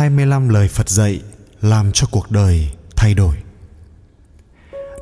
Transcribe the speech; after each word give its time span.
25 0.00 0.48
lời 0.48 0.68
Phật 0.68 0.88
dạy 0.88 1.22
làm 1.60 1.92
cho 1.92 2.06
cuộc 2.10 2.30
đời 2.30 2.70
thay 2.96 3.14
đổi. 3.14 3.34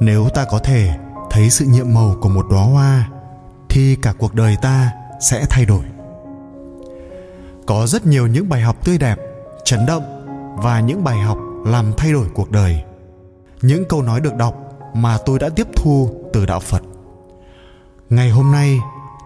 Nếu 0.01 0.29
ta 0.35 0.45
có 0.45 0.59
thể 0.59 0.99
thấy 1.31 1.51
sự 1.51 1.65
nhiệm 1.65 1.95
màu 1.95 2.17
của 2.21 2.29
một 2.29 2.47
đóa 2.51 2.63
hoa 2.63 3.09
thì 3.69 3.97
cả 4.03 4.13
cuộc 4.19 4.35
đời 4.35 4.57
ta 4.63 4.93
sẽ 5.21 5.47
thay 5.51 5.65
đổi. 5.65 5.85
Có 7.67 7.87
rất 7.87 8.07
nhiều 8.07 8.27
những 8.27 8.49
bài 8.49 8.61
học 8.61 8.85
tươi 8.85 8.99
đẹp, 8.99 9.19
chấn 9.65 9.87
động 9.87 10.03
và 10.63 10.81
những 10.81 11.05
bài 11.05 11.19
học 11.19 11.39
làm 11.67 11.93
thay 11.97 12.13
đổi 12.13 12.27
cuộc 12.35 12.51
đời. 12.51 12.83
Những 13.63 13.85
câu 13.89 14.03
nói 14.03 14.21
được 14.21 14.35
đọc 14.35 14.55
mà 14.95 15.19
tôi 15.27 15.39
đã 15.39 15.49
tiếp 15.49 15.67
thu 15.77 16.11
từ 16.33 16.47
đạo 16.47 16.61
Phật. 16.61 16.83
Ngày 18.11 18.31
hôm 18.31 18.53
nay, 18.53 18.79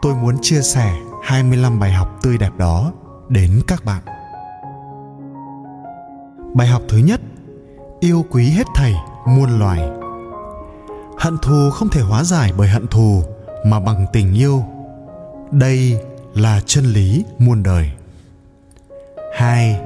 tôi 0.02 0.14
muốn 0.14 0.36
chia 0.42 0.60
sẻ 0.62 0.94
25 1.22 1.80
bài 1.80 1.92
học 1.92 2.18
tươi 2.22 2.38
đẹp 2.38 2.52
đó 2.58 2.92
đến 3.28 3.60
các 3.66 3.84
bạn. 3.84 4.02
Bài 6.54 6.66
học 6.66 6.82
thứ 6.88 6.98
nhất: 6.98 7.20
Yêu 8.00 8.24
quý 8.30 8.50
hết 8.50 8.66
thảy 8.74 8.94
muôn 9.26 9.58
loài. 9.58 9.90
Hận 11.18 11.38
thù 11.38 11.70
không 11.70 11.88
thể 11.88 12.00
hóa 12.00 12.24
giải 12.24 12.52
bởi 12.56 12.68
hận 12.68 12.86
thù 12.86 13.22
mà 13.66 13.80
bằng 13.80 14.06
tình 14.12 14.34
yêu. 14.34 14.64
Đây 15.50 16.00
là 16.34 16.60
chân 16.66 16.84
lý 16.84 17.24
muôn 17.38 17.62
đời. 17.62 17.90
2. 19.34 19.80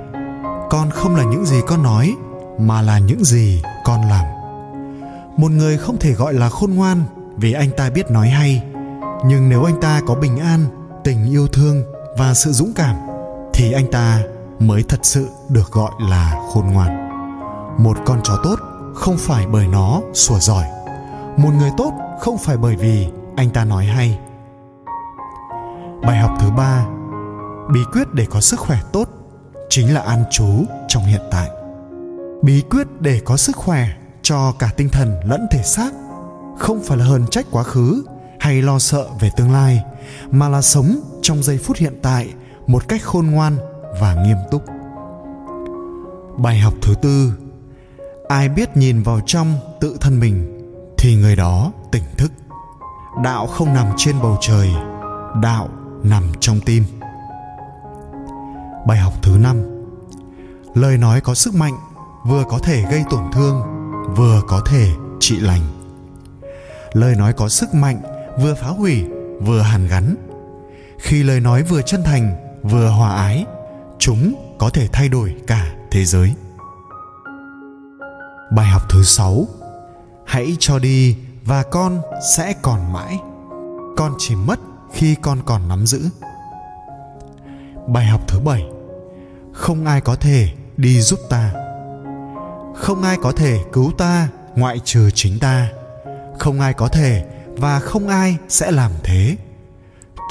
Con 0.70 0.90
không 0.90 1.16
là 1.16 1.24
những 1.24 1.46
gì 1.46 1.60
con 1.66 1.82
nói 1.82 2.14
mà 2.58 2.82
là 2.82 2.98
những 2.98 3.24
gì 3.24 3.62
con 3.84 4.08
làm. 4.08 4.24
Một 5.36 5.50
người 5.50 5.78
không 5.78 5.96
thể 5.98 6.12
gọi 6.12 6.34
là 6.34 6.48
khôn 6.48 6.70
ngoan 6.74 7.02
vì 7.36 7.52
anh 7.52 7.70
ta 7.76 7.90
biết 7.90 8.10
nói 8.10 8.28
hay, 8.28 8.62
nhưng 9.26 9.48
nếu 9.48 9.64
anh 9.64 9.80
ta 9.80 10.00
có 10.06 10.14
bình 10.14 10.38
an, 10.38 10.66
tình 11.04 11.30
yêu 11.30 11.48
thương 11.48 11.82
và 12.18 12.34
sự 12.34 12.52
dũng 12.52 12.72
cảm 12.76 12.96
thì 13.52 13.72
anh 13.72 13.90
ta 13.90 14.22
mới 14.58 14.82
thật 14.82 15.00
sự 15.02 15.28
được 15.48 15.72
gọi 15.72 15.90
là 15.98 16.40
khôn 16.52 16.66
ngoan. 16.66 17.08
Một 17.78 17.96
con 18.06 18.20
chó 18.24 18.40
tốt 18.44 18.56
không 18.94 19.16
phải 19.18 19.46
bởi 19.46 19.66
nó 19.66 20.00
sủa 20.14 20.38
giỏi. 20.38 20.64
Một 21.36 21.50
người 21.58 21.70
tốt 21.76 21.92
không 22.20 22.38
phải 22.38 22.56
bởi 22.56 22.76
vì 22.76 23.08
anh 23.36 23.50
ta 23.50 23.64
nói 23.64 23.84
hay. 23.84 24.18
Bài 26.02 26.18
học 26.18 26.30
thứ 26.40 26.50
ba, 26.50 26.86
bí 27.72 27.80
quyết 27.92 28.14
để 28.14 28.26
có 28.30 28.40
sức 28.40 28.60
khỏe 28.60 28.78
tốt 28.92 29.08
chính 29.68 29.94
là 29.94 30.00
an 30.00 30.24
trú 30.30 30.48
trong 30.88 31.04
hiện 31.04 31.22
tại. 31.30 31.50
Bí 32.42 32.62
quyết 32.70 32.86
để 33.00 33.20
có 33.24 33.36
sức 33.36 33.56
khỏe 33.56 33.88
cho 34.22 34.52
cả 34.58 34.70
tinh 34.76 34.88
thần 34.88 35.20
lẫn 35.24 35.46
thể 35.50 35.62
xác 35.62 35.92
không 36.58 36.80
phải 36.84 36.98
là 36.98 37.04
hờn 37.04 37.26
trách 37.26 37.46
quá 37.50 37.62
khứ 37.62 38.04
hay 38.40 38.62
lo 38.62 38.78
sợ 38.78 39.06
về 39.20 39.30
tương 39.36 39.52
lai, 39.52 39.82
mà 40.30 40.48
là 40.48 40.62
sống 40.62 41.00
trong 41.22 41.42
giây 41.42 41.58
phút 41.58 41.76
hiện 41.76 41.98
tại 42.02 42.28
một 42.66 42.88
cách 42.88 43.02
khôn 43.02 43.26
ngoan 43.26 43.56
và 44.00 44.14
nghiêm 44.14 44.36
túc. 44.50 44.62
Bài 46.36 46.58
học 46.58 46.74
thứ 46.82 46.94
tư, 47.02 47.32
ai 48.28 48.48
biết 48.48 48.76
nhìn 48.76 49.02
vào 49.02 49.20
trong 49.26 49.54
tự 49.80 49.96
thân 50.00 50.20
mình 50.20 50.62
thì 50.98 51.16
người 51.16 51.36
đó 51.36 51.72
tỉnh 51.92 52.02
thức. 52.16 52.32
Đạo 53.22 53.46
không 53.46 53.74
nằm 53.74 53.86
trên 53.96 54.16
bầu 54.22 54.38
trời, 54.40 54.70
đạo 55.42 55.68
nằm 56.02 56.22
trong 56.40 56.60
tim. 56.60 56.84
Bài 58.86 58.98
học 58.98 59.12
thứ 59.22 59.36
năm, 59.40 59.62
lời 60.74 60.98
nói 60.98 61.20
có 61.20 61.34
sức 61.34 61.54
mạnh 61.54 61.74
vừa 62.26 62.44
có 62.48 62.58
thể 62.58 62.84
gây 62.90 63.04
tổn 63.10 63.22
thương, 63.32 63.62
vừa 64.16 64.42
có 64.48 64.60
thể 64.66 64.90
trị 65.20 65.40
lành. 65.40 65.62
Lời 66.92 67.14
nói 67.14 67.32
có 67.32 67.48
sức 67.48 67.74
mạnh 67.74 68.00
vừa 68.40 68.54
phá 68.54 68.68
hủy, 68.68 69.04
vừa 69.40 69.60
hàn 69.60 69.88
gắn. 69.88 70.16
Khi 70.98 71.22
lời 71.22 71.40
nói 71.40 71.62
vừa 71.62 71.82
chân 71.82 72.02
thành, 72.02 72.36
vừa 72.62 72.88
hòa 72.88 73.16
ái 73.16 73.46
chúng 73.98 74.54
có 74.58 74.70
thể 74.70 74.88
thay 74.92 75.08
đổi 75.08 75.34
cả 75.46 75.74
thế 75.90 76.04
giới. 76.04 76.32
Bài 78.50 78.66
học 78.66 78.82
thứ 78.88 79.02
sáu. 79.02 79.46
Hãy 80.26 80.56
cho 80.58 80.78
đi 80.78 81.16
và 81.44 81.62
con 81.62 82.00
sẽ 82.36 82.54
còn 82.62 82.92
mãi. 82.92 83.18
Con 83.96 84.14
chỉ 84.18 84.34
mất 84.34 84.60
khi 84.92 85.14
con 85.22 85.38
còn 85.46 85.68
nắm 85.68 85.86
giữ. 85.86 86.00
Bài 87.88 88.06
học 88.06 88.20
thứ 88.28 88.40
bảy. 88.40 88.64
Không 89.52 89.86
ai 89.86 90.00
có 90.00 90.16
thể 90.16 90.48
đi 90.76 91.00
giúp 91.00 91.18
ta. 91.30 91.52
Không 92.74 93.02
ai 93.02 93.16
có 93.22 93.32
thể 93.32 93.60
cứu 93.72 93.92
ta, 93.98 94.28
ngoại 94.56 94.80
trừ 94.84 95.10
chính 95.14 95.38
ta. 95.38 95.68
Không 96.38 96.60
ai 96.60 96.72
có 96.72 96.88
thể 96.88 97.24
và 97.56 97.80
không 97.80 98.08
ai 98.08 98.36
sẽ 98.48 98.70
làm 98.70 98.90
thế. 99.04 99.36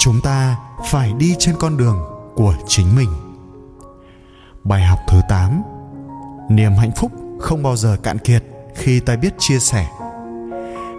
Chúng 0.00 0.20
ta 0.20 0.56
phải 0.90 1.12
đi 1.12 1.36
trên 1.38 1.54
con 1.58 1.76
đường 1.76 1.98
của 2.34 2.54
chính 2.68 2.96
mình 2.96 3.25
bài 4.68 4.82
học 4.82 4.98
thứ 5.08 5.20
8 5.28 5.62
niềm 6.48 6.72
hạnh 6.72 6.90
phúc 6.96 7.12
không 7.40 7.62
bao 7.62 7.76
giờ 7.76 7.96
cạn 8.02 8.18
kiệt 8.18 8.44
khi 8.74 9.00
ta 9.00 9.16
biết 9.16 9.34
chia 9.38 9.58
sẻ. 9.58 9.86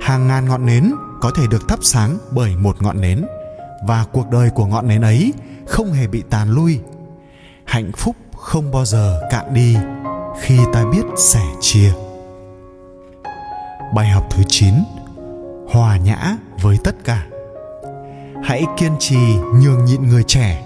Hàng 0.02 0.28
ngàn 0.28 0.46
ngọn 0.46 0.66
nến 0.66 0.92
có 1.22 1.32
thể 1.36 1.44
được 1.50 1.68
thắp 1.68 1.80
sáng 1.82 2.18
bởi 2.32 2.56
một 2.56 2.82
ngọn 2.82 3.02
nến, 3.02 3.26
và 3.88 4.06
cuộc 4.12 4.30
đời 4.30 4.50
của 4.50 4.66
ngọn 4.66 4.88
nến 4.88 5.02
ấy 5.02 5.34
không 5.68 5.94
hề 5.94 6.08
bị 6.08 6.24
tàn 6.30 6.50
lui. 6.50 6.80
Hạnh 7.66 7.92
phúc 7.98 8.16
không 8.38 8.72
bao 8.72 8.86
giờ 8.86 9.22
cạn 9.30 9.54
đi 9.54 9.78
khi 10.42 10.60
ta 10.74 10.86
biết 10.92 11.04
sẻ 11.18 11.44
chia. 11.62 11.92
Bài 13.96 14.10
học 14.10 14.24
thứ 14.30 14.44
9 14.48 14.74
hòa 15.70 15.98
nhã 15.98 16.38
với 16.62 16.78
tất 16.84 16.96
cả. 17.04 17.26
Hãy 18.44 18.64
kiên 18.78 18.92
trì 19.00 19.36
nhường 19.56 19.86
nhịn 19.86 20.08
người 20.08 20.24
trẻ, 20.24 20.66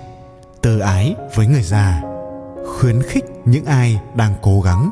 từ 0.62 0.80
ái 0.80 1.16
với 1.36 1.48
người 1.48 1.64
già 1.64 2.11
khuyến 2.68 3.02
khích 3.04 3.26
những 3.46 3.66
ai 3.66 4.02
đang 4.16 4.34
cố 4.42 4.62
gắng. 4.62 4.90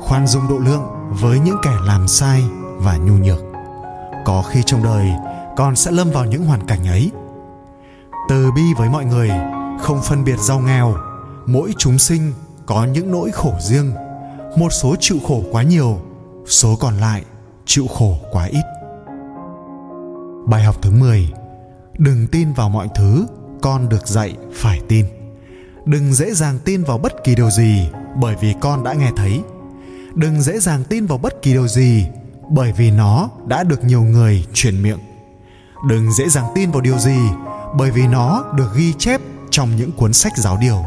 Khoan 0.00 0.26
dung 0.26 0.48
độ 0.48 0.58
lượng 0.58 0.82
với 1.10 1.38
những 1.38 1.56
kẻ 1.62 1.72
làm 1.86 2.08
sai 2.08 2.44
và 2.76 2.96
nhu 2.96 3.12
nhược. 3.12 3.44
Có 4.24 4.42
khi 4.42 4.62
trong 4.66 4.82
đời, 4.82 5.12
con 5.56 5.76
sẽ 5.76 5.90
lâm 5.90 6.10
vào 6.10 6.24
những 6.24 6.44
hoàn 6.44 6.66
cảnh 6.66 6.86
ấy. 6.86 7.10
Từ 8.28 8.50
bi 8.52 8.62
với 8.76 8.88
mọi 8.88 9.04
người, 9.04 9.30
không 9.80 10.00
phân 10.02 10.24
biệt 10.24 10.38
giàu 10.38 10.58
nghèo, 10.58 10.94
mỗi 11.46 11.74
chúng 11.78 11.98
sinh 11.98 12.32
có 12.66 12.84
những 12.84 13.10
nỗi 13.10 13.30
khổ 13.30 13.54
riêng. 13.60 13.92
Một 14.56 14.72
số 14.72 14.96
chịu 15.00 15.18
khổ 15.28 15.42
quá 15.52 15.62
nhiều, 15.62 15.98
số 16.46 16.76
còn 16.80 16.96
lại 16.96 17.24
chịu 17.64 17.86
khổ 17.86 18.16
quá 18.32 18.44
ít. 18.44 18.64
Bài 20.46 20.64
học 20.64 20.82
thứ 20.82 20.90
10 20.90 21.32
đừng 21.98 22.26
tin 22.26 22.52
vào 22.52 22.68
mọi 22.68 22.88
thứ 22.94 23.26
con 23.62 23.88
được 23.88 24.06
dạy 24.06 24.36
phải 24.54 24.80
tin 24.88 25.21
đừng 25.84 26.14
dễ 26.14 26.34
dàng 26.34 26.58
tin 26.64 26.84
vào 26.84 26.98
bất 26.98 27.24
kỳ 27.24 27.34
điều 27.34 27.50
gì, 27.50 27.88
bởi 28.16 28.36
vì 28.40 28.54
con 28.60 28.84
đã 28.84 28.92
nghe 28.92 29.10
thấy. 29.16 29.40
Đừng 30.14 30.42
dễ 30.42 30.58
dàng 30.58 30.84
tin 30.84 31.06
vào 31.06 31.18
bất 31.18 31.42
kỳ 31.42 31.52
điều 31.52 31.68
gì, 31.68 32.06
bởi 32.50 32.72
vì 32.72 32.90
nó 32.90 33.30
đã 33.46 33.64
được 33.64 33.84
nhiều 33.84 34.02
người 34.02 34.46
truyền 34.52 34.82
miệng. 34.82 34.98
Đừng 35.88 36.12
dễ 36.12 36.28
dàng 36.28 36.46
tin 36.54 36.70
vào 36.70 36.80
điều 36.80 36.98
gì, 36.98 37.18
bởi 37.76 37.90
vì 37.90 38.06
nó 38.06 38.44
được 38.56 38.68
ghi 38.76 38.92
chép 38.98 39.20
trong 39.50 39.76
những 39.76 39.92
cuốn 39.92 40.12
sách 40.12 40.32
giáo 40.36 40.58
điều. 40.60 40.84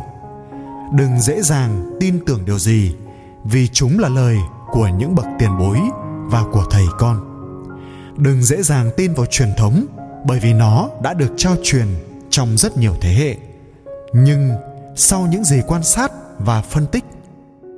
Đừng 0.94 1.20
dễ 1.22 1.42
dàng 1.42 1.98
tin 2.00 2.20
tưởng 2.26 2.46
điều 2.46 2.60
gì, 2.60 2.96
vì 3.44 3.68
chúng 3.68 4.00
là 4.00 4.10
lời 4.10 4.38
của 4.72 4.88
những 4.88 5.16
bậc 5.16 5.26
tiền 5.40 5.58
bối 5.60 5.80
và 6.26 6.44
của 6.52 6.66
thầy 6.72 6.86
con. 6.98 7.20
Đừng 8.18 8.44
dễ 8.44 8.62
dàng 8.62 8.90
tin 8.98 9.14
vào 9.14 9.26
truyền 9.26 9.50
thống, 9.58 9.86
bởi 10.26 10.40
vì 10.40 10.54
nó 10.54 10.90
đã 11.04 11.14
được 11.14 11.34
trao 11.38 11.56
truyền 11.64 11.88
trong 12.30 12.58
rất 12.58 12.78
nhiều 12.78 12.94
thế 13.02 13.14
hệ. 13.14 13.38
Nhưng 14.14 14.52
sau 14.96 15.28
những 15.28 15.44
gì 15.44 15.62
quan 15.68 15.84
sát 15.84 16.12
và 16.40 16.62
phân 16.62 16.88
tích. 16.88 17.04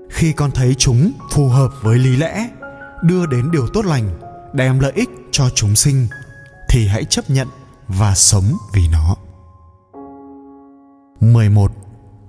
Khi 0.10 0.34
con 0.34 0.52
thấy 0.52 0.76
chúng 0.76 1.12
phù 1.32 1.48
hợp 1.48 1.72
với 1.82 2.00
lý 2.00 2.16
lẽ, 2.16 2.50
đưa 3.04 3.26
đến 3.26 3.52
điều 3.52 3.68
tốt 3.68 3.86
lành, 3.86 4.10
đem 4.54 4.80
lợi 4.80 4.92
ích 4.96 5.10
cho 5.32 5.50
chúng 5.56 5.76
sinh, 5.76 6.08
thì 6.70 6.88
hãy 6.88 7.06
chấp 7.06 7.30
nhận 7.30 7.48
và 7.88 8.16
sống 8.16 8.58
vì 8.74 8.88
nó. 8.92 9.16
11 11.22 11.72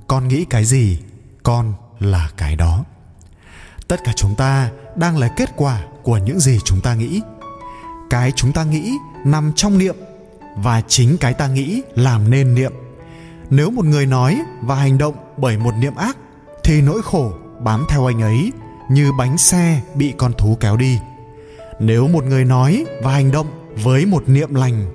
con 0.07 0.29
nghĩ 0.29 0.45
cái 0.45 0.65
gì? 0.65 0.99
Con 1.43 1.73
là 1.99 2.31
cái 2.37 2.57
đó. 2.57 2.85
Tất 3.89 4.01
cả 4.05 4.13
chúng 4.17 4.35
ta 4.35 4.71
đang 4.97 5.19
là 5.19 5.29
kết 5.37 5.51
quả 5.57 5.83
của 6.03 6.19
những 6.19 6.41
gì 6.41 6.59
chúng 6.65 6.81
ta 6.81 6.95
nghĩ. 6.95 7.21
Cái 8.11 8.33
chúng 8.37 8.53
ta 8.53 8.65
nghĩ 8.65 8.93
nằm 9.25 9.53
trong 9.57 9.79
niệm, 9.79 9.97
và 10.57 10.81
chính 10.81 11.17
cái 11.21 11.35
ta 11.35 11.47
nghĩ 11.49 11.83
làm 11.95 12.31
nên 12.31 12.55
niệm 12.55 12.73
nếu 13.51 13.71
một 13.71 13.85
người 13.85 14.07
nói 14.07 14.41
và 14.63 14.75
hành 14.75 14.99
động 14.99 15.15
bởi 15.37 15.57
một 15.59 15.75
niệm 15.81 15.95
ác, 15.95 16.17
thì 16.65 16.81
nỗi 16.81 17.03
khổ 17.03 17.33
bám 17.61 17.85
theo 17.89 18.07
anh 18.07 18.23
ấy, 18.23 18.53
như 18.91 19.13
bánh 19.19 19.39
xe 19.39 19.81
bị 19.95 20.15
con 20.19 20.33
thú 20.33 20.57
kéo 20.61 20.77
đi. 20.77 20.99
Nếu 21.81 22.09
một 22.09 22.25
người 22.25 22.45
nói 22.45 22.85
và 23.03 23.13
hành 23.13 23.31
động 23.31 23.47
với 23.85 24.07
một 24.07 24.29
niệm 24.29 24.55
lành, 24.55 24.87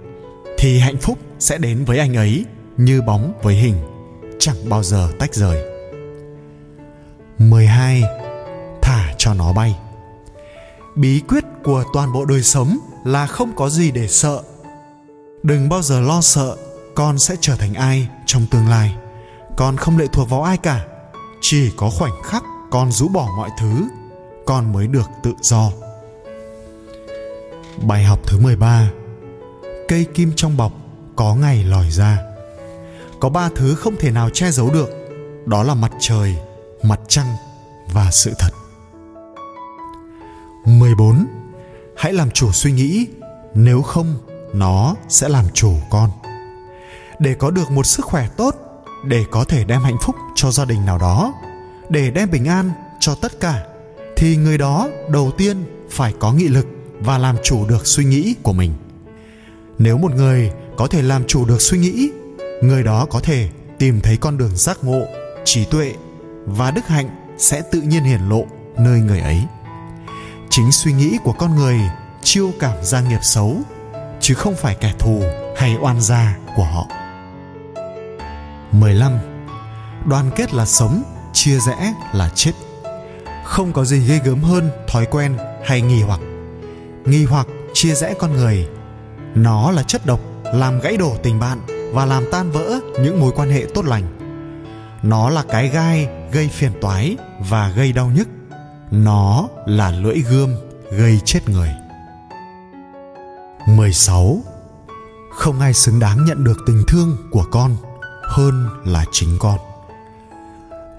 thì 0.57 0.79
hạnh 0.79 0.97
phúc 0.97 1.17
sẽ 1.39 1.57
đến 1.57 1.85
với 1.85 1.97
anh 1.97 2.13
ấy 2.13 2.45
như 2.77 3.01
bóng 3.01 3.33
với 3.43 3.55
hình, 3.55 3.75
chẳng 4.39 4.69
bao 4.69 4.83
giờ 4.83 5.09
tách 5.19 5.35
rời. 5.35 5.63
12 7.37 8.03
thả 8.81 9.13
cho 9.17 9.33
nó 9.33 9.53
bay. 9.53 9.75
Bí 10.95 11.21
quyết 11.27 11.43
của 11.63 11.83
toàn 11.93 12.13
bộ 12.13 12.25
đời 12.25 12.41
sống 12.41 12.77
là 13.05 13.27
không 13.27 13.55
có 13.55 13.69
gì 13.69 13.91
để 13.91 14.07
sợ. 14.07 14.41
Đừng 15.43 15.69
bao 15.69 15.81
giờ 15.81 16.01
lo 16.01 16.21
sợ 16.21 16.55
con 16.95 17.19
sẽ 17.19 17.35
trở 17.41 17.55
thành 17.55 17.73
ai 17.73 18.07
trong 18.25 18.45
tương 18.51 18.69
lai? 18.69 18.95
Con 19.57 19.77
không 19.77 19.97
lệ 19.97 20.05
thuộc 20.13 20.29
vào 20.29 20.43
ai 20.43 20.57
cả. 20.57 20.85
Chỉ 21.41 21.71
có 21.77 21.89
khoảnh 21.89 22.23
khắc 22.23 22.43
con 22.71 22.91
rũ 22.91 23.07
bỏ 23.07 23.29
mọi 23.37 23.49
thứ, 23.59 23.87
con 24.45 24.73
mới 24.73 24.87
được 24.87 25.09
tự 25.23 25.33
do. 25.41 25.71
Bài 27.81 28.03
học 28.03 28.19
thứ 28.27 28.39
13 28.39 28.89
cây 29.87 30.05
kim 30.13 30.31
trong 30.35 30.57
bọc 30.57 30.71
có 31.15 31.35
ngày 31.35 31.63
lòi 31.63 31.89
ra. 31.89 32.19
Có 33.19 33.29
ba 33.29 33.49
thứ 33.55 33.75
không 33.75 33.95
thể 33.99 34.11
nào 34.11 34.29
che 34.29 34.51
giấu 34.51 34.69
được. 34.73 34.89
Đó 35.45 35.63
là 35.63 35.73
mặt 35.73 35.91
trời, 35.99 36.35
mặt 36.83 36.99
trăng 37.07 37.35
và 37.91 38.11
sự 38.11 38.33
thật. 38.39 38.49
14 40.65 41.25
hãy 41.97 42.13
làm 42.13 42.31
chủ 42.31 42.51
suy 42.51 42.71
nghĩ. 42.71 43.07
Nếu 43.53 43.81
không, 43.81 44.15
nó 44.53 44.95
sẽ 45.09 45.29
làm 45.29 45.45
chủ 45.53 45.73
con 45.89 46.09
để 47.19 47.33
có 47.33 47.51
được 47.51 47.71
một 47.71 47.85
sức 47.85 48.05
khỏe 48.05 48.27
tốt, 48.37 48.55
để 49.05 49.25
có 49.31 49.43
thể 49.43 49.63
đem 49.63 49.81
hạnh 49.81 49.97
phúc 50.01 50.15
cho 50.35 50.51
gia 50.51 50.65
đình 50.65 50.85
nào 50.85 50.97
đó. 50.97 51.33
Để 51.89 52.11
đem 52.11 52.31
bình 52.31 52.45
an 52.45 52.71
cho 52.99 53.15
tất 53.15 53.39
cả, 53.39 53.63
thì 54.15 54.37
người 54.37 54.57
đó 54.57 54.89
đầu 55.09 55.31
tiên 55.37 55.63
phải 55.89 56.13
có 56.19 56.33
nghị 56.33 56.47
lực 56.47 56.67
và 56.99 57.17
làm 57.17 57.35
chủ 57.43 57.65
được 57.65 57.87
suy 57.87 58.05
nghĩ 58.05 58.35
của 58.43 58.53
mình. 58.53 58.73
Nếu 59.77 59.97
một 59.97 60.11
người 60.15 60.51
có 60.77 60.87
thể 60.87 61.01
làm 61.01 61.23
chủ 61.27 61.45
được 61.45 61.61
suy 61.61 61.77
nghĩ, 61.77 62.09
người 62.61 62.83
đó 62.83 63.05
có 63.05 63.19
thể 63.19 63.49
tìm 63.79 64.01
thấy 64.01 64.17
con 64.17 64.37
đường 64.37 64.57
giác 64.57 64.77
ngộ, 64.83 65.01
trí 65.45 65.65
tuệ 65.65 65.93
và 66.45 66.71
đức 66.71 66.87
hạnh 66.87 67.09
sẽ 67.37 67.61
tự 67.71 67.81
nhiên 67.81 68.03
hiển 68.03 68.21
lộ 68.29 68.45
nơi 68.77 68.99
người 68.99 69.19
ấy. 69.19 69.43
Chính 70.49 70.71
suy 70.71 70.93
nghĩ 70.93 71.17
của 71.23 71.33
con 71.33 71.55
người 71.55 71.79
chiêu 72.23 72.51
cảm 72.59 72.83
ra 72.83 73.01
nghiệp 73.01 73.19
xấu, 73.21 73.57
chứ 74.19 74.33
không 74.33 74.55
phải 74.55 74.75
kẻ 74.81 74.93
thù 74.99 75.23
hay 75.57 75.75
oan 75.81 76.01
gia 76.01 76.37
của 76.55 76.63
họ. 76.63 76.87
15. 78.73 79.11
Đoàn 80.05 80.31
kết 80.35 80.53
là 80.53 80.65
sống, 80.65 81.03
chia 81.33 81.59
rẽ 81.59 81.93
là 82.13 82.29
chết. 82.35 82.51
Không 83.45 83.73
có 83.73 83.85
gì 83.85 83.99
ghê 84.07 84.19
gớm 84.25 84.41
hơn 84.41 84.69
thói 84.87 85.05
quen 85.05 85.37
hay 85.65 85.81
nghi 85.81 86.01
hoặc. 86.01 86.19
Nghi 87.05 87.25
hoặc 87.25 87.47
chia 87.73 87.95
rẽ 87.95 88.13
con 88.19 88.33
người. 88.33 88.67
Nó 89.35 89.71
là 89.71 89.83
chất 89.83 90.05
độc 90.05 90.19
làm 90.43 90.79
gãy 90.79 90.97
đổ 90.97 91.15
tình 91.23 91.39
bạn 91.39 91.59
và 91.93 92.05
làm 92.05 92.23
tan 92.31 92.51
vỡ 92.51 92.79
những 93.01 93.19
mối 93.19 93.31
quan 93.35 93.49
hệ 93.49 93.65
tốt 93.73 93.85
lành. 93.85 94.03
Nó 95.03 95.29
là 95.29 95.43
cái 95.49 95.69
gai 95.69 96.07
gây 96.31 96.47
phiền 96.47 96.71
toái 96.81 97.17
và 97.39 97.69
gây 97.69 97.93
đau 97.93 98.11
nhức. 98.15 98.27
Nó 98.91 99.47
là 99.65 99.91
lưỡi 99.91 100.19
gươm 100.19 100.55
gây 100.91 101.19
chết 101.25 101.49
người. 101.49 101.69
16. 103.67 104.41
Không 105.35 105.59
ai 105.59 105.73
xứng 105.73 105.99
đáng 105.99 106.25
nhận 106.25 106.43
được 106.43 106.57
tình 106.65 106.83
thương 106.87 107.17
của 107.31 107.45
con 107.51 107.75
hơn 108.33 108.67
là 108.85 109.05
chính 109.11 109.37
con 109.39 109.59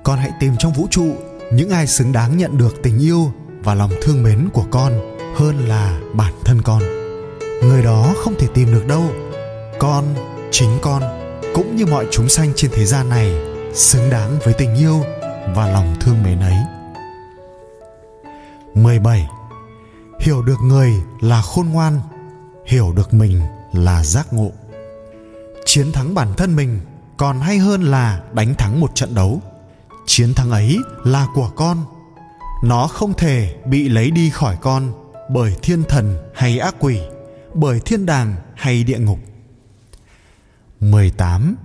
con 0.04 0.18
hãy 0.18 0.30
tìm 0.40 0.54
trong 0.58 0.72
vũ 0.72 0.86
trụ 0.90 1.16
những 1.52 1.70
ai 1.70 1.86
xứng 1.86 2.12
đáng 2.12 2.36
nhận 2.36 2.58
được 2.58 2.82
tình 2.82 2.98
yêu 2.98 3.32
và 3.64 3.74
lòng 3.74 3.90
thương 4.02 4.22
mến 4.22 4.48
của 4.52 4.64
con 4.70 4.92
hơn 5.36 5.68
là 5.68 6.00
bản 6.12 6.32
thân 6.44 6.62
con 6.62 6.82
người 7.62 7.82
đó 7.82 8.14
không 8.16 8.34
thể 8.38 8.46
tìm 8.54 8.72
được 8.72 8.86
đâu 8.86 9.02
con 9.78 10.04
chính 10.50 10.78
con 10.82 11.02
cũng 11.54 11.76
như 11.76 11.86
mọi 11.86 12.06
chúng 12.10 12.28
sanh 12.28 12.52
trên 12.56 12.70
thế 12.74 12.84
gian 12.84 13.08
này 13.08 13.34
xứng 13.74 14.10
đáng 14.10 14.38
với 14.44 14.54
tình 14.54 14.74
yêu 14.74 15.04
và 15.54 15.68
lòng 15.68 15.94
thương 16.00 16.22
mến 16.22 16.40
ấy 16.40 16.56
17. 18.74 19.28
Hiểu 20.20 20.42
được 20.42 20.60
người 20.62 20.92
là 21.20 21.42
khôn 21.42 21.68
ngoan, 21.68 22.00
hiểu 22.66 22.92
được 22.92 23.14
mình 23.14 23.40
là 23.72 24.04
giác 24.04 24.32
ngộ. 24.32 24.50
Chiến 25.64 25.92
thắng 25.92 26.14
bản 26.14 26.34
thân 26.36 26.56
mình 26.56 26.80
còn 27.16 27.40
hay 27.40 27.58
hơn 27.58 27.82
là 27.82 28.20
đánh 28.32 28.54
thắng 28.54 28.80
một 28.80 28.94
trận 28.94 29.14
đấu 29.14 29.42
chiến 30.06 30.34
thắng 30.34 30.50
ấy 30.50 30.78
là 31.04 31.26
của 31.34 31.50
con 31.56 31.84
nó 32.64 32.86
không 32.86 33.14
thể 33.14 33.56
bị 33.66 33.88
lấy 33.88 34.10
đi 34.10 34.30
khỏi 34.30 34.56
con 34.60 34.92
bởi 35.30 35.56
thiên 35.62 35.82
thần 35.88 36.16
hay 36.34 36.58
ác 36.58 36.74
quỷ 36.78 37.00
bởi 37.54 37.80
thiên 37.80 38.06
đàng 38.06 38.36
hay 38.54 38.84
địa 38.84 38.98
ngục 38.98 39.18
18. 40.80 41.56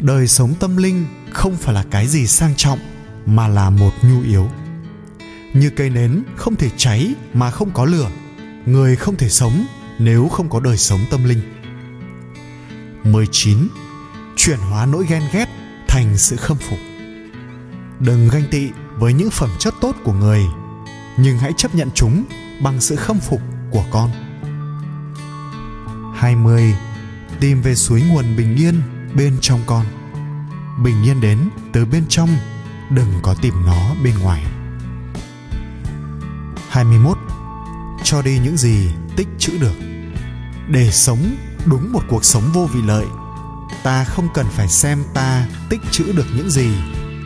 Đời 0.00 0.28
sống 0.28 0.54
tâm 0.60 0.76
linh 0.76 1.06
không 1.32 1.56
phải 1.56 1.74
là 1.74 1.84
cái 1.90 2.06
gì 2.06 2.26
sang 2.26 2.54
trọng 2.54 2.78
mà 3.26 3.48
là 3.48 3.70
một 3.70 3.90
nhu 4.02 4.22
yếu. 4.22 4.48
Như 5.54 5.70
cây 5.70 5.90
nến 5.90 6.22
không 6.36 6.56
thể 6.56 6.70
cháy 6.76 7.14
mà 7.32 7.50
không 7.50 7.70
có 7.70 7.84
lửa, 7.84 8.10
người 8.66 8.96
không 8.96 9.16
thể 9.16 9.28
sống 9.28 9.66
nếu 9.98 10.28
không 10.28 10.48
có 10.48 10.60
đời 10.60 10.76
sống 10.76 11.00
tâm 11.10 11.24
linh. 11.24 11.40
19 13.04 13.68
chuyển 14.36 14.58
hóa 14.58 14.86
nỗi 14.86 15.06
ghen 15.08 15.22
ghét 15.32 15.46
thành 15.88 16.18
sự 16.18 16.36
khâm 16.36 16.56
phục 16.56 16.78
đừng 18.00 18.28
ganh 18.28 18.44
tị 18.50 18.70
với 18.98 19.12
những 19.12 19.30
phẩm 19.30 19.50
chất 19.58 19.74
tốt 19.80 19.96
của 20.04 20.12
người 20.12 20.42
nhưng 21.16 21.38
hãy 21.38 21.52
chấp 21.56 21.74
nhận 21.74 21.90
chúng 21.94 22.24
bằng 22.62 22.80
sự 22.80 22.96
khâm 22.96 23.18
phục 23.18 23.40
của 23.70 23.84
con 23.90 24.10
20. 26.16 26.76
Tìm 27.40 27.62
về 27.62 27.74
suối 27.74 28.02
nguồn 28.02 28.36
bình 28.36 28.56
yên 28.56 28.82
bên 29.14 29.36
trong 29.40 29.60
con. 29.66 29.86
Bình 30.82 31.02
yên 31.02 31.20
đến 31.20 31.38
từ 31.72 31.84
bên 31.84 32.04
trong, 32.08 32.28
đừng 32.90 33.12
có 33.22 33.34
tìm 33.42 33.54
nó 33.66 33.94
bên 34.04 34.14
ngoài. 34.22 34.46
21. 36.68 37.18
Cho 38.02 38.22
đi 38.22 38.38
những 38.38 38.56
gì 38.56 38.88
tích 39.16 39.28
trữ 39.38 39.58
được. 39.58 39.74
Để 40.68 40.90
sống 40.90 41.36
đúng 41.64 41.92
một 41.92 42.02
cuộc 42.08 42.24
sống 42.24 42.42
vô 42.52 42.68
vị 42.74 42.80
lợi 42.82 43.06
ta 43.82 44.04
không 44.04 44.28
cần 44.34 44.46
phải 44.50 44.68
xem 44.68 45.04
ta 45.14 45.46
tích 45.68 45.80
trữ 45.90 46.12
được 46.12 46.26
những 46.36 46.50
gì 46.50 46.70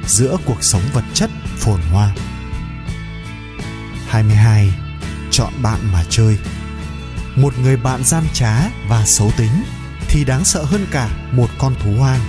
giữa 0.06 0.36
cuộc 0.46 0.64
sống 0.64 0.82
vật 0.92 1.04
chất 1.14 1.30
phồn 1.58 1.80
hoa 1.92 2.14
22. 4.10 4.72
Chọn 5.30 5.52
bạn 5.62 5.78
mà 5.92 6.04
chơi 6.08 6.38
Một 7.36 7.58
người 7.58 7.76
bạn 7.76 8.04
gian 8.04 8.24
trá 8.32 8.68
và 8.88 9.06
xấu 9.06 9.30
tính 9.36 9.50
thì 10.08 10.24
đáng 10.24 10.44
sợ 10.44 10.64
hơn 10.64 10.86
cả 10.90 11.10
một 11.32 11.48
con 11.58 11.74
thú 11.82 11.90
hoang. 11.98 12.20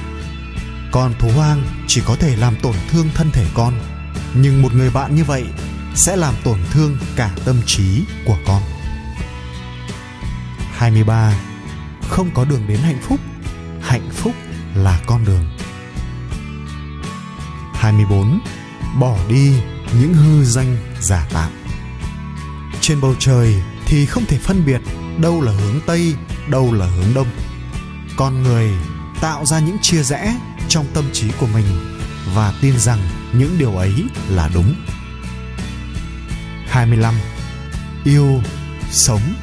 Con 0.91 1.13
thú 1.19 1.29
hoang 1.35 1.63
chỉ 1.87 2.01
có 2.05 2.15
thể 2.15 2.35
làm 2.35 2.55
tổn 2.63 2.75
thương 2.91 3.09
thân 3.15 3.31
thể 3.31 3.45
con, 3.53 3.73
nhưng 4.35 4.61
một 4.61 4.73
người 4.73 4.89
bạn 4.89 5.15
như 5.15 5.23
vậy 5.23 5.45
sẽ 5.95 6.15
làm 6.15 6.33
tổn 6.43 6.59
thương 6.71 6.97
cả 7.15 7.31
tâm 7.45 7.61
trí 7.65 8.03
của 8.25 8.37
con. 8.47 8.61
23. 10.71 11.33
Không 12.09 12.30
có 12.33 12.45
đường 12.45 12.68
đến 12.68 12.80
hạnh 12.80 12.99
phúc 13.01 13.19
hạnh 13.92 14.10
phúc 14.12 14.36
là 14.76 15.02
con 15.06 15.26
đường 15.26 15.45
24. 17.74 18.40
Bỏ 19.00 19.18
đi 19.30 19.54
những 20.00 20.14
hư 20.14 20.44
danh 20.44 20.78
giả 21.02 21.28
tạm 21.33 21.52
Trên 22.81 23.02
bầu 23.02 23.16
trời 23.19 23.56
thì 23.86 24.06
không 24.06 24.26
thể 24.26 24.38
phân 24.38 24.66
biệt 24.66 24.81
đâu 25.19 25.42
là 25.42 25.52
hướng 25.52 25.80
Tây, 25.86 26.16
đâu 26.48 26.74
là 26.74 26.86
hướng 26.86 27.14
Đông. 27.16 27.28
Con 28.18 28.44
người 28.44 28.71
tạo 29.21 29.45
ra 29.45 29.60
những 29.60 29.78
chia 29.81 30.04
rẽ 30.04 30.36
trong 30.68 30.86
tâm 30.94 31.04
trí 31.14 31.31
của 31.40 31.48
mình 31.54 31.66
và 32.33 32.54
tin 32.62 32.80
rằng 32.80 33.00
những 33.33 33.57
điều 33.57 33.78
ấy 33.78 33.94
là 34.30 34.50
đúng. 34.54 34.76
25. 36.68 37.14
Yêu, 38.04 38.42
sống, 38.92 39.33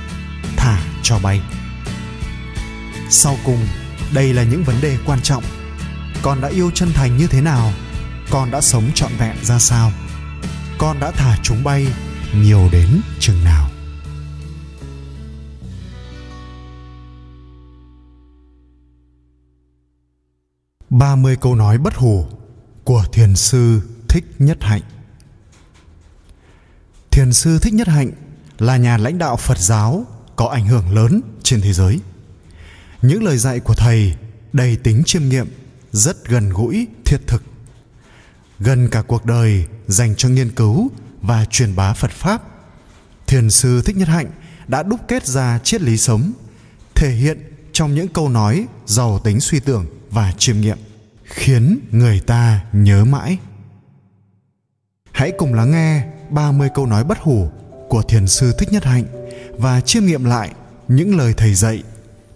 thả 0.56 0.80
cho 1.02 1.18
bay. 1.18 1.40
Sau 3.10 3.36
cùng 3.44 3.66
đây 4.14 4.34
là 4.34 4.42
những 4.42 4.64
vấn 4.64 4.76
đề 4.80 4.98
quan 5.06 5.20
trọng. 5.22 5.44
Con 6.22 6.40
đã 6.40 6.48
yêu 6.48 6.70
chân 6.74 6.92
thành 6.92 7.16
như 7.16 7.26
thế 7.26 7.40
nào? 7.40 7.72
Con 8.30 8.50
đã 8.50 8.60
sống 8.60 8.90
trọn 8.94 9.12
vẹn 9.18 9.36
ra 9.44 9.58
sao? 9.58 9.92
Con 10.78 11.00
đã 11.00 11.10
thả 11.10 11.38
chúng 11.42 11.64
bay 11.64 11.86
nhiều 12.34 12.68
đến 12.72 13.00
chừng 13.20 13.44
nào? 13.44 13.70
Ba 20.90 21.16
mươi 21.16 21.36
câu 21.36 21.54
nói 21.54 21.78
bất 21.78 21.94
hủ 21.94 22.26
của 22.84 23.04
thiền 23.12 23.36
sư 23.36 23.80
thích 24.08 24.24
nhất 24.38 24.58
hạnh. 24.60 24.82
Thiền 27.10 27.32
sư 27.32 27.58
thích 27.58 27.74
nhất 27.74 27.88
hạnh 27.88 28.10
là 28.58 28.76
nhà 28.76 28.96
lãnh 28.98 29.18
đạo 29.18 29.36
phật 29.36 29.58
giáo 29.58 30.04
có 30.36 30.46
ảnh 30.48 30.66
hưởng 30.66 30.94
lớn 30.94 31.20
trên 31.42 31.60
thế 31.60 31.72
giới 31.72 32.00
những 33.02 33.22
lời 33.22 33.38
dạy 33.38 33.60
của 33.60 33.74
thầy 33.74 34.14
đầy 34.52 34.76
tính 34.76 35.02
chiêm 35.06 35.28
nghiệm, 35.28 35.48
rất 35.92 36.28
gần 36.28 36.50
gũi, 36.50 36.86
thiết 37.04 37.18
thực. 37.26 37.42
Gần 38.58 38.88
cả 38.88 39.02
cuộc 39.02 39.24
đời 39.24 39.64
dành 39.86 40.14
cho 40.16 40.28
nghiên 40.28 40.50
cứu 40.50 40.90
và 41.22 41.44
truyền 41.44 41.76
bá 41.76 41.92
phật 41.92 42.10
pháp, 42.10 42.42
thiền 43.26 43.50
sư 43.50 43.82
thích 43.84 43.96
nhất 43.96 44.08
hạnh 44.08 44.30
đã 44.68 44.82
đúc 44.82 45.00
kết 45.08 45.26
ra 45.26 45.58
triết 45.58 45.82
lý 45.82 45.96
sống, 45.96 46.32
thể 46.94 47.10
hiện 47.10 47.52
trong 47.72 47.94
những 47.94 48.08
câu 48.08 48.28
nói 48.28 48.66
giàu 48.86 49.18
tính 49.18 49.40
suy 49.40 49.60
tưởng 49.60 49.86
và 50.10 50.32
chiêm 50.38 50.60
nghiệm, 50.60 50.78
khiến 51.24 51.80
người 51.90 52.20
ta 52.20 52.64
nhớ 52.72 53.04
mãi. 53.04 53.38
Hãy 55.12 55.32
cùng 55.38 55.54
lắng 55.54 55.70
nghe 55.70 56.04
30 56.30 56.68
câu 56.74 56.86
nói 56.86 57.04
bất 57.04 57.18
hủ 57.18 57.50
của 57.88 58.02
thiền 58.02 58.26
sư 58.26 58.52
thích 58.58 58.72
nhất 58.72 58.84
hạnh 58.84 59.04
và 59.58 59.80
chiêm 59.80 60.04
nghiệm 60.04 60.24
lại 60.24 60.52
những 60.88 61.16
lời 61.16 61.34
thầy 61.36 61.54
dạy 61.54 61.82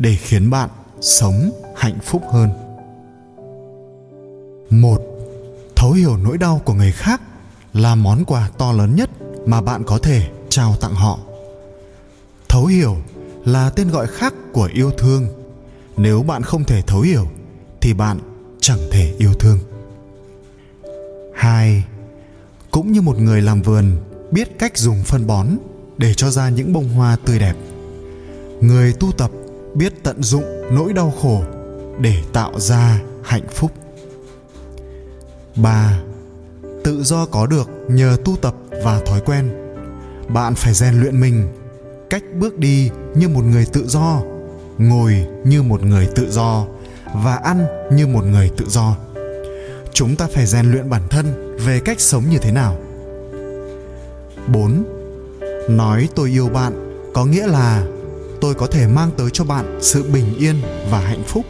để 0.02 0.14
khiến 0.14 0.50
bạn 0.50 0.68
sống 1.00 1.50
hạnh 1.76 1.98
phúc 2.02 2.22
hơn. 2.30 2.50
Một, 4.70 5.02
thấu 5.76 5.92
hiểu 5.92 6.16
nỗi 6.16 6.38
đau 6.38 6.60
của 6.64 6.74
người 6.74 6.92
khác 6.92 7.20
là 7.74 7.94
món 7.94 8.24
quà 8.24 8.50
to 8.58 8.72
lớn 8.72 8.96
nhất 8.96 9.10
mà 9.46 9.60
bạn 9.60 9.82
có 9.86 9.98
thể 9.98 10.28
trao 10.48 10.76
tặng 10.80 10.94
họ. 10.94 11.18
Thấu 12.48 12.66
hiểu 12.66 12.96
là 13.44 13.70
tên 13.70 13.90
gọi 13.90 14.06
khác 14.06 14.34
của 14.52 14.68
yêu 14.74 14.90
thương. 14.90 15.26
Nếu 15.96 16.22
bạn 16.22 16.42
không 16.42 16.64
thể 16.64 16.82
thấu 16.82 17.00
hiểu, 17.00 17.26
thì 17.80 17.94
bạn 17.94 18.18
chẳng 18.60 18.80
thể 18.90 19.14
yêu 19.18 19.34
thương. 19.34 19.58
Hai, 21.34 21.84
cũng 22.70 22.92
như 22.92 23.02
một 23.02 23.18
người 23.18 23.42
làm 23.42 23.62
vườn 23.62 23.96
biết 24.30 24.58
cách 24.58 24.78
dùng 24.78 25.02
phân 25.04 25.26
bón 25.26 25.48
để 25.98 26.14
cho 26.14 26.30
ra 26.30 26.48
những 26.48 26.72
bông 26.72 26.88
hoa 26.88 27.16
tươi 27.24 27.38
đẹp, 27.38 27.56
người 28.60 28.92
tu 28.92 29.12
tập 29.12 29.30
biết 29.74 29.92
tận 30.02 30.22
dụng 30.22 30.44
nỗi 30.72 30.92
đau 30.92 31.12
khổ 31.22 31.42
để 32.00 32.14
tạo 32.32 32.60
ra 32.60 33.00
hạnh 33.22 33.46
phúc 33.50 33.70
3. 35.56 36.00
Tự 36.84 37.02
do 37.02 37.26
có 37.26 37.46
được 37.46 37.70
nhờ 37.88 38.16
tu 38.24 38.36
tập 38.36 38.54
và 38.84 39.00
thói 39.06 39.20
quen. 39.20 39.50
Bạn 40.28 40.54
phải 40.54 40.74
rèn 40.74 41.00
luyện 41.00 41.20
mình, 41.20 41.48
cách 42.10 42.22
bước 42.34 42.58
đi 42.58 42.90
như 43.14 43.28
một 43.28 43.44
người 43.44 43.66
tự 43.72 43.88
do, 43.88 44.22
ngồi 44.78 45.26
như 45.44 45.62
một 45.62 45.82
người 45.82 46.08
tự 46.14 46.30
do 46.30 46.66
và 47.14 47.36
ăn 47.36 47.66
như 47.92 48.06
một 48.06 48.24
người 48.24 48.50
tự 48.56 48.64
do. 48.68 48.96
Chúng 49.92 50.16
ta 50.16 50.26
phải 50.34 50.46
rèn 50.46 50.70
luyện 50.70 50.90
bản 50.90 51.02
thân 51.10 51.56
về 51.58 51.80
cách 51.80 52.00
sống 52.00 52.24
như 52.30 52.38
thế 52.38 52.52
nào. 52.52 52.76
4. 54.48 54.84
Nói 55.68 56.08
tôi 56.14 56.30
yêu 56.30 56.48
bạn 56.48 56.72
có 57.14 57.24
nghĩa 57.24 57.46
là 57.46 57.86
tôi 58.42 58.54
có 58.54 58.66
thể 58.66 58.86
mang 58.86 59.10
tới 59.16 59.30
cho 59.32 59.44
bạn 59.44 59.78
sự 59.80 60.02
bình 60.02 60.34
yên 60.38 60.56
và 60.90 60.98
hạnh 60.98 61.22
phúc. 61.26 61.44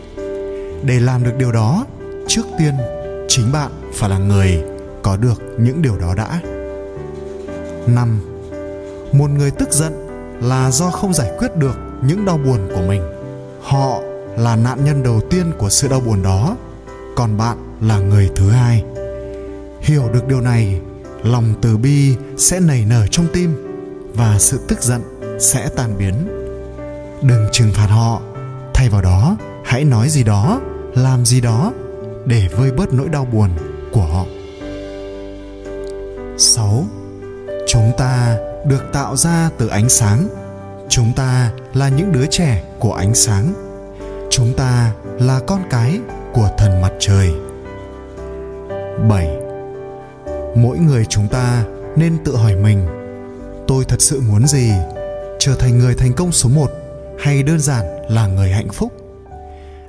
Để 0.82 1.00
làm 1.00 1.24
được 1.24 1.32
điều 1.38 1.52
đó, 1.52 1.86
trước 2.28 2.42
tiên 2.58 2.74
chính 3.28 3.52
bạn 3.52 3.70
phải 3.94 4.10
là 4.10 4.18
người 4.18 4.62
có 5.02 5.16
được 5.16 5.42
những 5.58 5.82
điều 5.82 5.98
đó 5.98 6.14
đã. 6.14 6.40
5. 7.86 8.20
Một 9.12 9.30
người 9.30 9.50
tức 9.50 9.72
giận 9.72 9.92
là 10.40 10.70
do 10.70 10.90
không 10.90 11.14
giải 11.14 11.30
quyết 11.38 11.56
được 11.56 11.76
những 12.06 12.24
đau 12.24 12.38
buồn 12.38 12.68
của 12.74 12.82
mình. 12.88 13.02
Họ 13.62 14.00
là 14.36 14.56
nạn 14.56 14.84
nhân 14.84 15.02
đầu 15.02 15.20
tiên 15.30 15.52
của 15.58 15.68
sự 15.68 15.88
đau 15.88 16.00
buồn 16.00 16.22
đó, 16.22 16.56
còn 17.16 17.36
bạn 17.36 17.58
là 17.80 17.98
người 17.98 18.30
thứ 18.36 18.50
hai. 18.50 18.84
Hiểu 19.80 20.02
được 20.12 20.28
điều 20.28 20.40
này, 20.40 20.80
lòng 21.22 21.54
từ 21.62 21.76
bi 21.76 22.14
sẽ 22.36 22.60
nảy 22.60 22.84
nở 22.84 23.06
trong 23.10 23.26
tim 23.32 23.54
và 24.14 24.38
sự 24.38 24.60
tức 24.68 24.82
giận 24.82 25.02
sẽ 25.40 25.68
tan 25.76 25.98
biến. 25.98 26.41
Đừng 27.22 27.46
trừng 27.52 27.72
phạt 27.74 27.86
họ, 27.86 28.20
thay 28.74 28.88
vào 28.88 29.02
đó, 29.02 29.36
hãy 29.64 29.84
nói 29.84 30.08
gì 30.08 30.24
đó, 30.24 30.60
làm 30.94 31.24
gì 31.24 31.40
đó 31.40 31.72
để 32.26 32.48
vơi 32.56 32.72
bớt 32.72 32.92
nỗi 32.92 33.08
đau 33.08 33.24
buồn 33.24 33.50
của 33.92 34.02
họ 34.02 34.24
6. 36.38 36.84
Chúng 37.66 37.92
ta 37.98 38.36
được 38.66 38.82
tạo 38.92 39.16
ra 39.16 39.50
từ 39.58 39.68
ánh 39.68 39.88
sáng. 39.88 40.28
Chúng 40.88 41.12
ta 41.16 41.52
là 41.74 41.88
những 41.88 42.12
đứa 42.12 42.26
trẻ 42.30 42.64
của 42.78 42.92
ánh 42.92 43.14
sáng. 43.14 43.52
Chúng 44.30 44.54
ta 44.56 44.92
là 45.04 45.40
con 45.46 45.62
cái 45.70 46.00
của 46.32 46.48
thần 46.58 46.80
mặt 46.80 46.92
trời. 46.98 47.30
7. 49.08 49.36
Mỗi 50.56 50.78
người 50.78 51.04
chúng 51.04 51.28
ta 51.28 51.64
nên 51.96 52.24
tự 52.24 52.36
hỏi 52.36 52.56
mình, 52.56 52.86
tôi 53.68 53.84
thật 53.84 54.00
sự 54.00 54.20
muốn 54.20 54.46
gì? 54.46 54.72
Trở 55.38 55.54
thành 55.54 55.78
người 55.78 55.94
thành 55.94 56.12
công 56.12 56.32
số 56.32 56.48
1 56.48 56.70
hay 57.22 57.42
đơn 57.42 57.60
giản 57.60 57.84
là 58.08 58.26
người 58.26 58.52
hạnh 58.52 58.68
phúc? 58.72 58.92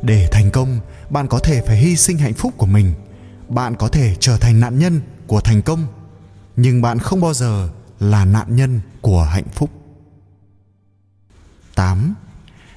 Để 0.02 0.28
thành 0.32 0.52
công, 0.52 0.80
bạn 1.10 1.28
có 1.28 1.40
thể 1.40 1.62
phải 1.68 1.78
hy 1.78 1.96
sinh 1.96 2.18
hạnh 2.18 2.34
phúc 2.34 2.54
của 2.58 2.66
mình 2.66 2.94
bạn 3.50 3.76
có 3.76 3.88
thể 3.88 4.16
trở 4.20 4.38
thành 4.38 4.60
nạn 4.60 4.80
nhân 4.80 5.02
của 5.28 5.42
thành 5.42 5.62
công 5.62 5.88
nhưng 6.56 6.82
bạn 6.82 7.00
không 7.00 7.22
bao 7.22 7.34
giờ 7.34 7.70
là 8.00 8.26
nạn 8.26 8.56
nhân 8.56 8.82
của 9.02 9.24
hạnh 9.24 9.48
phúc 9.54 9.70
8. 11.76 12.16